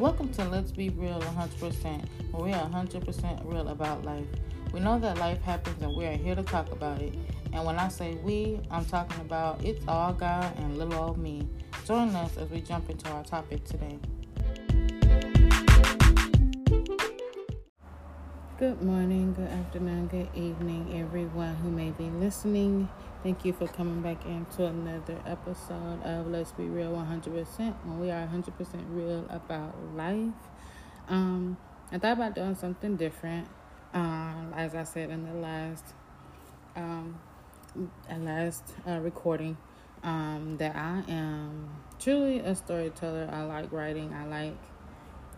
[0.00, 4.26] Welcome to Let's Be Real 100%, where we are 100% real about life.
[4.72, 7.14] We know that life happens and we are here to talk about it.
[7.52, 11.48] And when I say we, I'm talking about it's all God and little old me.
[11.86, 13.96] Join us as we jump into our topic today.
[18.58, 22.88] Good morning, good afternoon, good evening, everyone who may be listening.
[23.24, 28.10] Thank you for coming back into another episode of Let's Be Real 100% when we
[28.10, 28.52] are 100%
[28.90, 30.28] real about life.
[31.08, 31.56] Um,
[31.90, 33.48] I thought about doing something different.
[33.94, 35.94] Um, as I said in the last,
[36.76, 37.18] um,
[38.10, 39.56] last uh, recording,
[40.02, 43.30] um, that I am truly a storyteller.
[43.32, 44.12] I like writing.
[44.12, 44.58] I like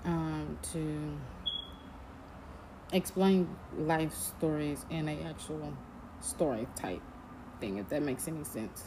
[0.04, 1.16] um, to
[2.92, 3.48] explain
[3.78, 5.72] life stories in a actual
[6.20, 7.00] story type
[7.60, 8.84] thing, if that makes any sense.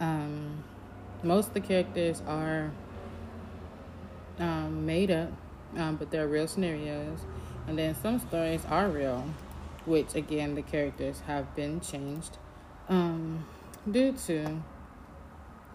[0.00, 0.64] Um,
[1.22, 2.72] most of the characters are
[4.38, 5.30] um, made up,
[5.76, 7.20] um, but they're real scenarios.
[7.66, 9.24] And then some stories are real,
[9.86, 12.38] which again, the characters have been changed
[12.88, 13.46] um,
[13.90, 14.62] due to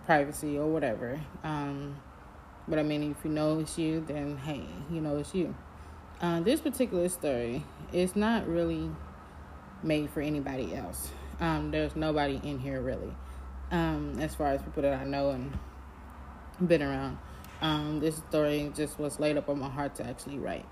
[0.05, 1.19] privacy or whatever.
[1.43, 1.95] Um,
[2.67, 5.55] but I mean, if you know it's you, then hey, you know it's you.
[6.21, 8.91] Uh, this particular story is not really
[9.81, 11.09] made for anybody else.
[11.39, 13.15] Um, there's nobody in here really,
[13.71, 15.57] um, as far as people that I know and
[16.67, 17.17] been around.
[17.61, 20.65] Um, this story just was laid up on my heart to actually write.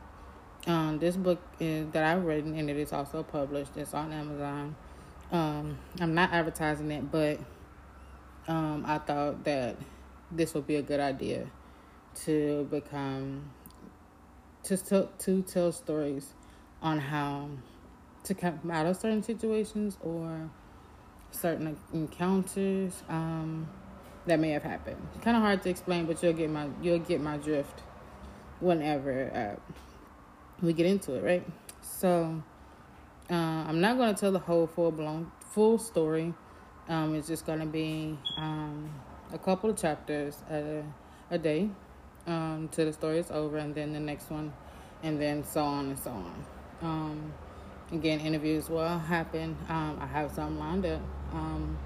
[0.66, 3.78] Um, this book is that I've written and it is also published.
[3.78, 4.76] It's on Amazon.
[5.32, 7.40] Um, I'm not advertising it, but
[8.48, 9.78] um, I thought that
[10.32, 11.48] this would be a good idea
[12.26, 13.52] to become
[14.64, 16.34] to tell, to tell stories
[16.82, 17.50] on how
[18.28, 20.50] to come out of certain situations or
[21.32, 23.68] certain encounters um,
[24.26, 24.98] that may have happened.
[25.22, 27.82] Kind of hard to explain, but you'll get my you'll get my drift
[28.60, 29.76] whenever uh,
[30.62, 31.48] we get into it, right?
[31.82, 32.42] So
[33.30, 36.34] uh, I'm not going to tell the whole full blown full story.
[36.90, 38.90] Um, it's just going to be um,
[39.34, 40.84] a couple of chapters a,
[41.32, 41.70] a day
[42.26, 44.54] um, till the story is over, and then the next one,
[45.04, 46.46] and then so on and so on.
[46.82, 47.34] Um,
[47.92, 49.58] again, interviews will happen.
[49.70, 51.02] Um, I have some lined up,
[51.34, 51.78] um,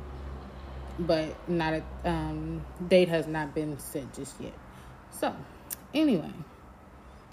[1.00, 4.54] but not a um, date has not been set just yet.
[5.12, 5.36] So,
[5.94, 6.32] anyway,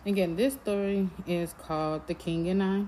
[0.07, 2.85] again, this story is called "The King and I."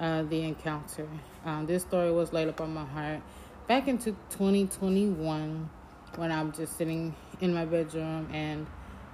[0.00, 1.06] Uh, the encounter.
[1.44, 3.20] Um, this story was laid up on my heart
[3.68, 5.70] back into 2021
[6.16, 8.66] when I'm just sitting in my bedroom and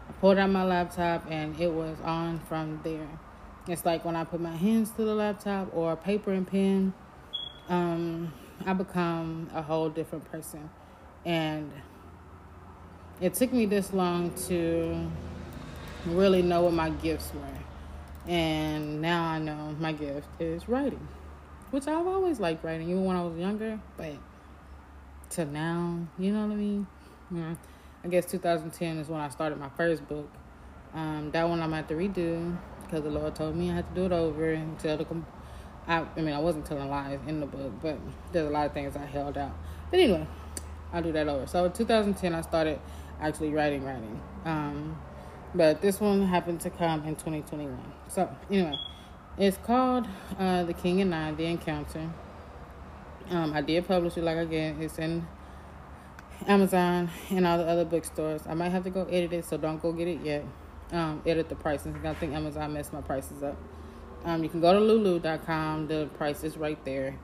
[0.08, 3.08] I pulled out my laptop and it was on from there.
[3.68, 6.92] It's like when I put my hands to the laptop or paper and pen,
[7.68, 8.32] um,
[8.66, 10.70] I become a whole different person.
[11.24, 11.70] And
[13.20, 15.10] it took me this long to
[16.06, 18.30] really know what my gifts were.
[18.30, 21.06] And now I know my gift is writing,
[21.70, 23.78] which I've always liked writing, even when I was younger.
[23.96, 24.14] But
[25.30, 26.86] to now, you know what I mean?
[27.30, 27.54] Yeah.
[28.02, 30.30] I guess 2010 is when I started my first book.
[30.94, 32.56] Um, that one I'm at to redo
[32.90, 35.06] because the Lord told me I had to do it over and tell the.
[35.86, 37.98] I, I mean, I wasn't telling lies in the book, but
[38.32, 39.52] there's a lot of things I held out.
[39.90, 40.26] But anyway,
[40.92, 41.46] I'll do that over.
[41.46, 42.80] So 2010, I started
[43.20, 44.20] actually writing, writing.
[44.44, 45.00] Um,
[45.54, 47.78] but this one happened to come in 2021.
[48.08, 48.78] So anyway,
[49.38, 50.06] it's called
[50.38, 52.10] uh, The King and I: The Encounter.
[53.30, 55.26] Um, I did publish it, like again, it's in
[56.48, 58.42] Amazon and all the other bookstores.
[58.48, 60.44] I might have to go edit it, so don't go get it yet.
[60.92, 61.94] Um, edit the prices.
[62.04, 63.56] I think Amazon messed my prices up.
[64.24, 65.86] Um, you can go to lulu.com.
[65.86, 67.16] The price is right there.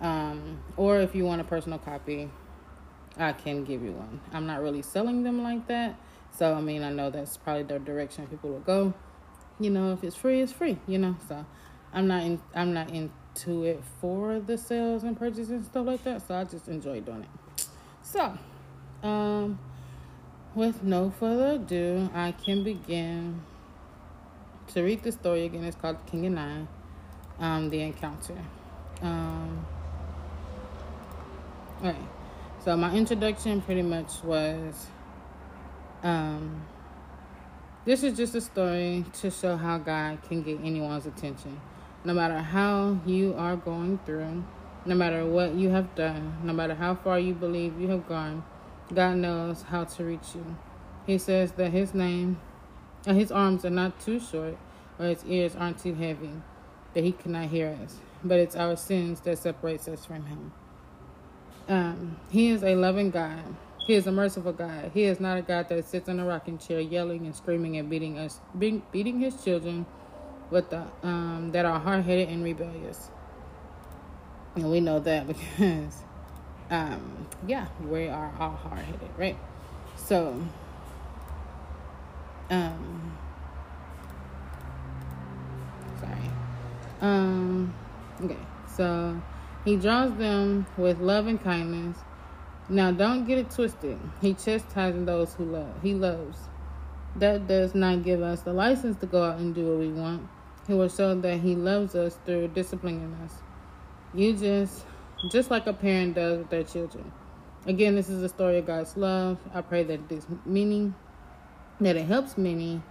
[0.00, 2.30] Um, or if you want a personal copy,
[3.16, 4.20] I can give you one.
[4.32, 5.96] I'm not really selling them like that.
[6.36, 8.92] So, I mean, I know that's probably the direction people will go.
[9.60, 11.16] You know, if it's free, it's free, you know.
[11.28, 11.46] So,
[11.92, 16.02] I'm not in, I'm not into it for the sales and purchases and stuff like
[16.04, 16.26] that.
[16.26, 17.66] So, I just enjoy doing it.
[18.02, 18.36] So,
[19.02, 19.58] um,
[20.54, 23.42] with no further ado, I can begin
[24.68, 25.64] to read the story again.
[25.64, 26.66] It's called King and I,
[27.40, 28.38] um, The Encounter.
[29.02, 29.66] Um,
[31.82, 31.98] okay,
[32.64, 34.86] so my introduction pretty much was
[36.02, 36.64] um,
[37.84, 41.60] this is just a story to show how God can get anyone's attention.
[42.04, 44.44] No matter how you are going through,
[44.86, 48.44] no matter what you have done, no matter how far you believe you have gone,
[48.92, 50.56] God knows how to reach you.
[51.06, 52.40] He says that his name,
[53.06, 54.56] uh, his arms are not too short,
[54.98, 56.30] or his ears aren't too heavy,
[56.94, 57.96] that he cannot hear us.
[58.22, 60.52] But it's our sins that separates us from him.
[61.68, 64.92] Um, he is a loving God He is a merciful God.
[64.94, 67.90] He is not a God that sits in a rocking chair yelling and screaming and
[67.90, 69.86] beating us, beating his children
[70.50, 73.10] with the um, that are hard headed and rebellious.
[74.56, 76.02] And we know that because,
[76.70, 79.36] um, yeah, we are all hard headed, right?
[79.96, 80.40] So,
[82.50, 83.16] um,
[86.00, 86.30] sorry.
[87.00, 87.74] Um,
[88.22, 88.36] okay,
[88.74, 89.20] so
[89.64, 91.98] he draws them with love and kindness.
[92.68, 93.98] Now, don't get it twisted.
[94.20, 95.82] He chastises those who love.
[95.82, 96.38] He loves.
[97.16, 100.28] That does not give us the license to go out and do what we want.
[100.66, 103.34] He will show that he loves us through disciplining us.
[104.14, 104.86] You just,
[105.30, 107.12] just like a parent does with their children.
[107.66, 109.38] Again, this is a story of God's love.
[109.54, 110.94] I pray that this meaning,
[111.80, 112.82] that it helps many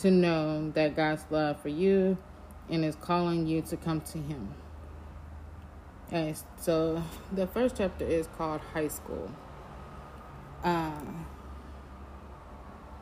[0.00, 2.16] to know that God's love for you
[2.70, 4.54] and is calling you to come to Him.
[6.08, 7.02] Okay, so
[7.32, 9.30] the first chapter is called High School.
[10.62, 10.90] Uh,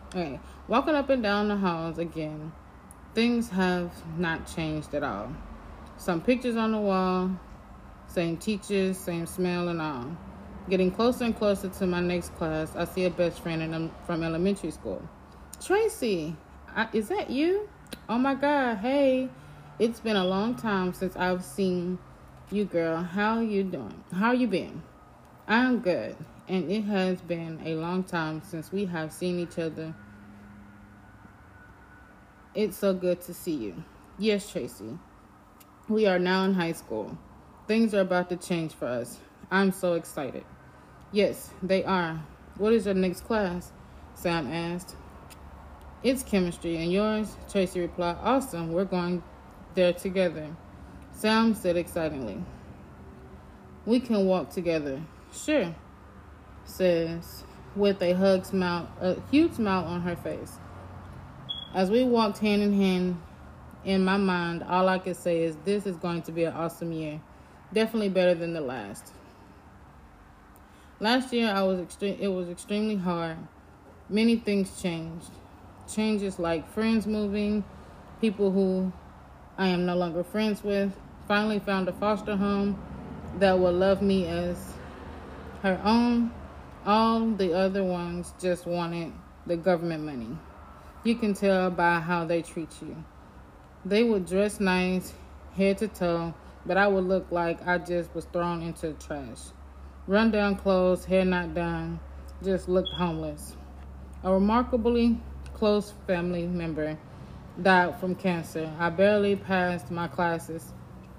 [0.08, 2.52] okay, walking up and down the halls again,
[3.14, 5.32] things have not changed at all.
[5.96, 7.30] Some pictures on the wall,
[8.12, 10.16] same teachers, same smell, and all.
[10.68, 14.70] Getting closer and closer to my next class, I see a best friend from elementary
[14.70, 15.02] school.
[15.64, 16.36] Tracy,
[16.74, 17.68] I, is that you?
[18.08, 19.28] Oh my God, hey.
[19.78, 21.98] It's been a long time since I've seen
[22.50, 23.02] you, girl.
[23.02, 24.04] How you doing?
[24.14, 24.82] How you been?
[25.48, 26.14] I'm good.
[26.46, 29.94] And it has been a long time since we have seen each other.
[32.54, 33.82] It's so good to see you.
[34.18, 34.98] Yes, Tracy.
[35.88, 37.16] We are now in high school.
[37.66, 39.18] Things are about to change for us.
[39.50, 40.44] I'm so excited.
[41.12, 42.22] Yes, they are.
[42.58, 43.70] What is your next class?
[44.14, 44.96] Sam asked.
[46.02, 47.36] It's chemistry, and yours?
[47.48, 48.16] Tracy replied.
[48.20, 49.22] Awesome, we're going
[49.74, 50.48] there together.
[51.12, 52.42] Sam said excitedly.
[53.86, 55.00] We can walk together.
[55.32, 55.74] Sure,
[56.64, 57.44] says,
[57.76, 60.58] with a hug smile, a huge smile on her face.
[61.74, 63.20] As we walked hand in hand,
[63.84, 66.92] in my mind, all I could say is this is going to be an awesome
[66.92, 67.20] year.
[67.72, 69.12] Definitely better than the last.
[71.00, 73.38] Last year I was extreme it was extremely hard.
[74.08, 75.30] Many things changed.
[75.92, 77.64] Changes like friends moving,
[78.20, 78.92] people who
[79.58, 80.92] I am no longer friends with,
[81.26, 82.78] finally found a foster home
[83.38, 84.56] that will love me as
[85.62, 86.30] her own.
[86.84, 89.12] All the other ones just wanted
[89.46, 90.36] the government money.
[91.04, 93.02] You can tell by how they treat you.
[93.84, 95.12] They would dress nice,
[95.56, 96.34] head to toe,
[96.66, 99.38] but I would look like I just was thrown into the trash.
[100.06, 102.00] Run down clothes, hair not done,
[102.42, 103.56] just looked homeless.
[104.24, 105.18] A remarkably
[105.54, 106.98] close family member
[107.60, 108.70] died from cancer.
[108.78, 110.72] I barely passed my classes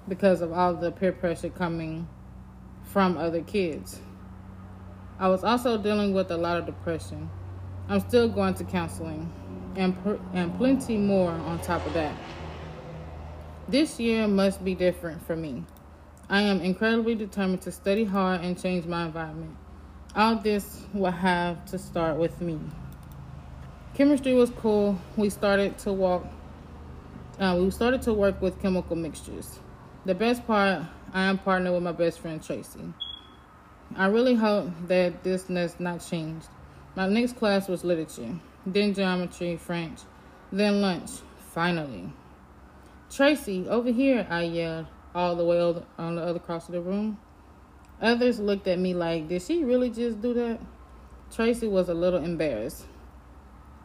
[0.08, 2.08] because of all the peer pressure coming
[2.82, 4.00] from other kids.
[5.18, 7.30] I was also dealing with a lot of depression.
[7.88, 9.30] I'm still going to counseling
[9.76, 9.96] and,
[10.32, 12.14] and plenty more on top of that.
[13.66, 15.64] This year must be different for me.
[16.28, 19.56] I am incredibly determined to study hard and change my environment.
[20.14, 22.60] All this will have to start with me.
[23.94, 24.98] Chemistry was cool.
[25.16, 26.26] We started to walk.
[27.40, 29.58] Uh, we started to work with chemical mixtures.
[30.04, 30.82] The best part,
[31.14, 32.92] I am partnered with my best friend Tracy.
[33.96, 36.42] I really hope that this does not change.
[36.96, 40.00] My next class was literature, then geometry, French,
[40.52, 41.10] then lunch,
[41.52, 42.12] finally.
[43.10, 45.60] Tracy, over here, I yelled, all the way
[45.98, 47.18] on the other cross of the room.
[48.00, 50.60] Others looked at me like, did she really just do that?
[51.30, 52.86] Tracy was a little embarrassed.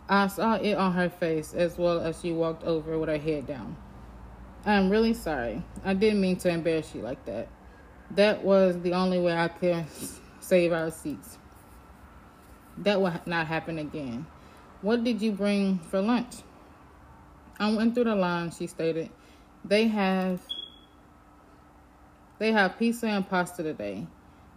[0.08, 3.46] I saw it on her face as well as she walked over with her head
[3.46, 3.78] down.
[4.66, 5.64] I'm really sorry.
[5.86, 7.48] I didn't mean to embarrass you like that.
[8.12, 9.86] That was the only way I could
[10.40, 11.38] save our seats.
[12.78, 14.26] That will not happen again.
[14.82, 16.38] What did you bring for lunch?
[17.60, 19.10] I went through the line, she stated.
[19.66, 20.40] They have
[22.38, 24.08] they have pizza and pasta today.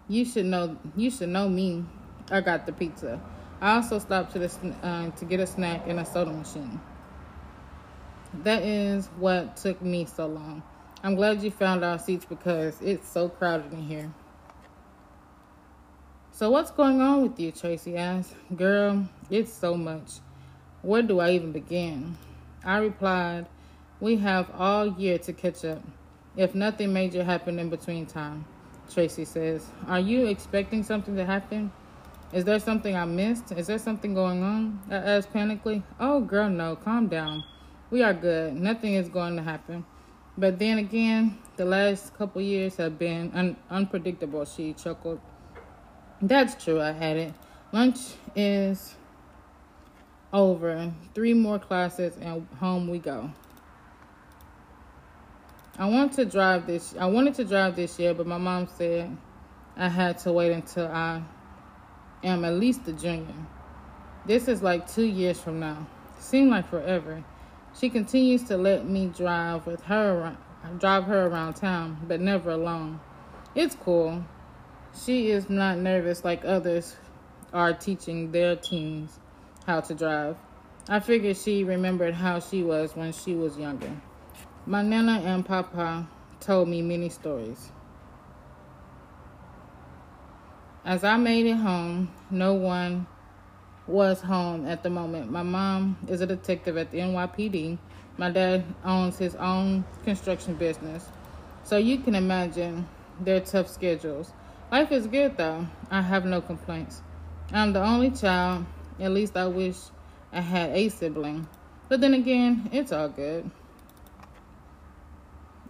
[0.08, 1.84] You should know you should know me.
[2.30, 3.20] I got the pizza.
[3.60, 6.80] I also stopped to the uh, to get a snack and a soda machine.
[8.44, 10.62] That is what took me so long.
[11.02, 14.12] I'm glad you found our seats because it's so crowded in here.
[16.30, 17.50] So what's going on with you?
[17.52, 18.34] Tracy asked.
[18.56, 20.12] Girl, it's so much.
[20.80, 22.16] Where do I even begin?
[22.64, 23.46] I replied,
[24.00, 25.82] We have all year to catch up.
[26.36, 28.44] If nothing major happened in between time,
[28.92, 31.72] Tracy says, Are you expecting something to happen?
[32.32, 33.52] Is there something I missed?
[33.52, 34.80] Is there something going on?
[34.90, 35.82] I asked panically.
[36.00, 36.76] Oh, girl, no.
[36.76, 37.44] Calm down.
[37.90, 38.54] We are good.
[38.54, 39.84] Nothing is going to happen.
[40.38, 45.20] But then again, the last couple years have been un- unpredictable, she chuckled.
[46.22, 47.34] That's true, I added.
[47.70, 47.98] Lunch
[48.34, 48.94] is
[50.32, 50.92] over.
[51.14, 53.30] Three more classes and home we go.
[55.78, 56.94] I want to drive this.
[56.98, 59.16] I wanted to drive this year, but my mom said
[59.76, 61.22] I had to wait until I
[62.22, 63.34] am at least a junior.
[64.26, 65.86] This is like two years from now.
[66.18, 67.24] Seemed like forever.
[67.78, 70.36] She continues to let me drive with her
[70.78, 73.00] drive her around town, but never alone.
[73.54, 74.24] It's cool.
[75.04, 76.96] She is not nervous like others
[77.52, 79.18] are teaching their teens
[79.66, 80.36] how to drive.
[80.88, 83.90] I figured she remembered how she was when she was younger.
[84.66, 86.08] My nana and papa
[86.40, 87.70] told me many stories.
[90.84, 93.06] As I made it home, no one
[93.86, 95.30] was home at the moment.
[95.30, 97.78] My mom is a detective at the NYPD.
[98.18, 101.08] My dad owns his own construction business.
[101.64, 102.88] So you can imagine
[103.20, 104.32] their tough schedules.
[104.72, 105.66] Life is good though.
[105.90, 107.02] I have no complaints.
[107.52, 108.66] I'm the only child.
[109.02, 109.76] At least I wish
[110.32, 111.48] I had a sibling.
[111.88, 113.50] But then again, it's all good.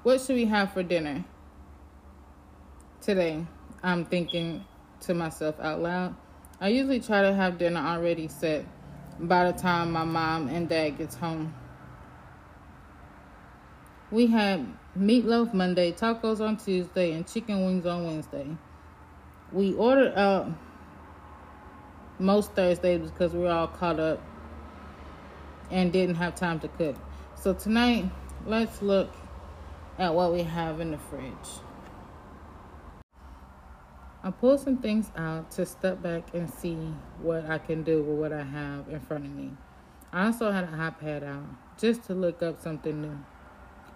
[0.03, 1.25] What should we have for dinner?
[3.01, 3.47] Today,
[3.83, 4.67] I'm thinking
[5.01, 6.15] to myself out loud.
[6.61, 8.67] I usually try to have dinner already set
[9.19, 11.55] by the time my mom and dad gets home.
[14.11, 14.67] We had
[14.99, 18.47] meatloaf Monday, tacos on Tuesday, and chicken wings on Wednesday.
[19.53, 20.53] We ordered out
[22.23, 24.21] most Thursdays because we were all caught up
[25.71, 26.97] and didn't have time to cook.
[27.35, 28.11] So tonight,
[28.47, 29.11] let's look
[29.99, 31.33] at what we have in the fridge.
[34.25, 36.76] I pulled some things out to step back and see
[37.21, 39.50] what I can do with what I have in front of me.
[40.12, 41.43] I also had an iPad out
[41.76, 43.19] just to look up something new.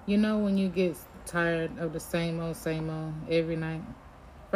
[0.07, 3.83] You know when you get tired of the same old, same old every night?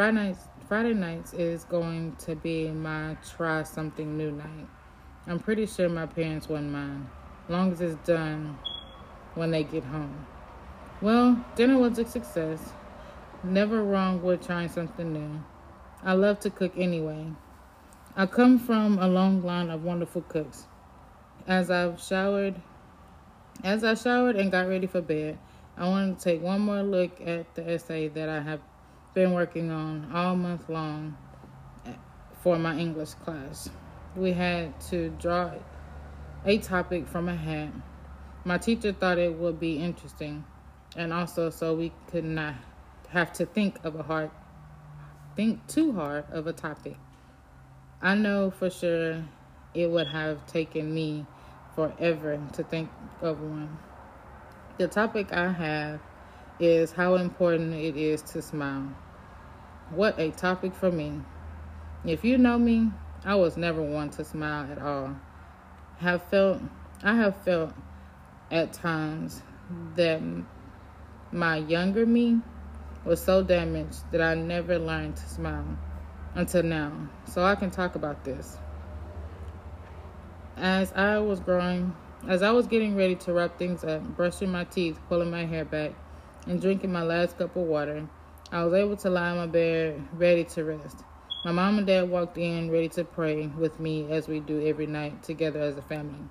[0.01, 4.67] Friday nights, Friday nights is going to be my try something new night.
[5.27, 7.07] I'm pretty sure my parents wouldn't mind,
[7.49, 8.57] long as it's done
[9.35, 10.25] when they get home.
[11.01, 12.73] Well, dinner was a success.
[13.43, 15.43] Never wrong with trying something new.
[16.01, 17.27] I love to cook anyway.
[18.15, 20.65] I come from a long line of wonderful cooks.
[21.45, 22.59] As I've showered,
[23.63, 25.37] as I showered and got ready for bed,
[25.77, 28.61] I wanted to take one more look at the essay that I have
[29.13, 31.17] been working on all month long
[32.41, 33.69] for my English class.
[34.15, 35.51] We had to draw
[36.45, 37.69] a topic from a hat.
[38.45, 40.43] My teacher thought it would be interesting,
[40.95, 42.55] and also so we could not
[43.09, 44.31] have to think of a hard
[45.35, 46.97] think too hard of a topic.
[48.01, 49.23] I know for sure
[49.73, 51.25] it would have taken me
[51.75, 52.89] forever to think
[53.21, 53.77] of one.
[54.77, 55.99] The topic I have
[56.61, 58.95] is how important it is to smile.
[59.89, 61.21] What a topic for me.
[62.05, 62.91] If you know me,
[63.25, 65.15] I was never one to smile at all.
[65.99, 66.61] Have felt
[67.03, 67.73] I have felt
[68.51, 69.41] at times
[69.95, 70.21] that
[71.31, 72.41] my younger me
[73.05, 75.77] was so damaged that I never learned to smile
[76.35, 77.09] until now.
[77.25, 78.57] So I can talk about this.
[80.57, 81.95] As I was growing,
[82.27, 85.65] as I was getting ready to wrap things up, brushing my teeth, pulling my hair
[85.65, 85.93] back,
[86.47, 88.07] and drinking my last cup of water,
[88.51, 91.03] I was able to lie in my bed ready to rest.
[91.45, 94.87] My mom and dad walked in ready to pray with me as we do every
[94.87, 96.23] night together as a family.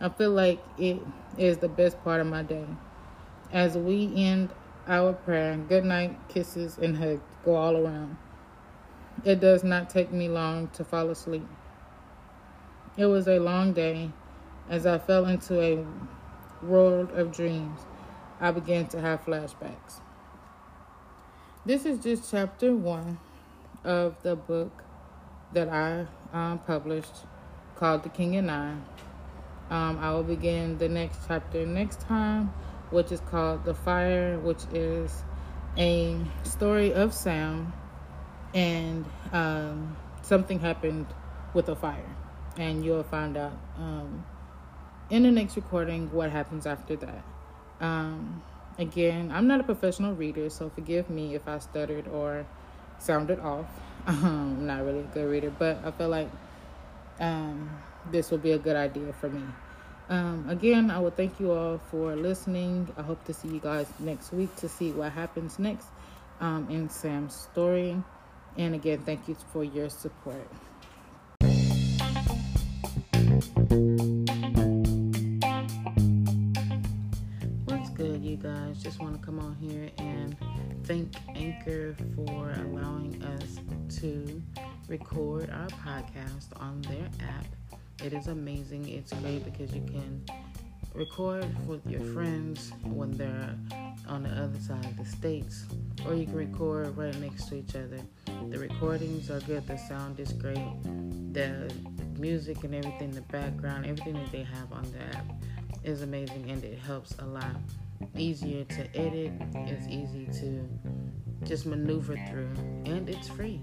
[0.00, 1.00] I feel like it
[1.36, 2.66] is the best part of my day.
[3.52, 4.50] As we end
[4.88, 8.16] our prayer, good night, kisses, and hugs go all around.
[9.24, 11.46] It does not take me long to fall asleep.
[12.96, 14.10] It was a long day.
[14.68, 15.84] As I fell into a
[16.64, 17.80] world of dreams,
[18.40, 20.00] I began to have flashbacks.
[21.66, 23.18] This is just chapter one
[23.84, 24.82] of the book
[25.52, 27.26] that I um, published
[27.76, 28.70] called The King and I.
[29.70, 32.52] Um, I will begin the next chapter next time
[32.90, 35.22] which is called The Fire, which is
[35.76, 37.72] a story of Sam,
[38.52, 41.06] and um, something happened
[41.54, 42.16] with a fire,
[42.56, 44.24] and you'll find out um,
[45.08, 47.24] in the next recording what happens after that.
[47.80, 48.42] Um,
[48.78, 52.46] again, I'm not a professional reader, so forgive me if I stuttered or
[52.98, 53.66] sounded off.
[54.06, 56.30] I'm not really a good reader, but I feel like
[57.18, 57.70] um,
[58.10, 59.42] this will be a good idea for me.
[60.08, 62.88] Um, again, I would thank you all for listening.
[62.96, 65.86] I hope to see you guys next week to see what happens next
[66.40, 68.02] um, in Sam's story.
[68.56, 70.48] And again, thank you for your support.
[78.42, 78.82] Guys?
[78.82, 80.36] Just want to come on here and
[80.84, 83.60] thank Anchor for allowing us
[84.00, 84.42] to
[84.88, 87.44] record our podcast on their app.
[88.04, 88.88] It is amazing.
[88.88, 90.24] It's great because you can
[90.94, 93.54] record with your friends when they're
[94.08, 95.66] on the other side of the states,
[96.06, 98.00] or you can record right next to each other.
[98.48, 100.82] The recordings are good, the sound is great,
[101.32, 101.72] the
[102.18, 105.26] music and everything, the background, everything that they have on the app
[105.84, 107.56] is amazing and it helps a lot.
[108.16, 110.68] Easier to edit, it's easy to
[111.44, 112.52] just maneuver through,
[112.84, 113.60] and it's free.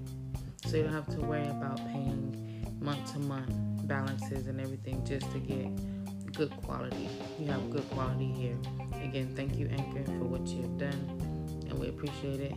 [0.66, 3.52] So you don't have to worry about paying month to month
[3.88, 5.68] balances and everything just to get
[6.34, 7.10] good quality.
[7.40, 8.58] You have good quality here.
[9.04, 11.20] Again, thank you, Anchor, for what you have done,
[11.70, 12.56] and we appreciate it.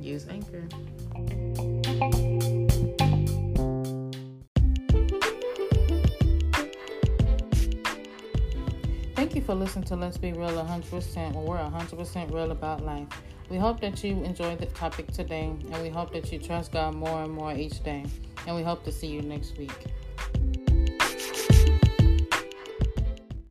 [0.00, 0.68] Use Anchor.
[9.52, 13.06] For listening to Let's Be Real 100%, where we're 100% real about life.
[13.50, 16.94] We hope that you enjoyed the topic today, and we hope that you trust God
[16.94, 18.06] more and more each day.
[18.46, 19.70] And we hope to see you next week.